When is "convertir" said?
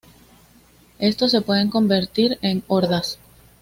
1.69-2.39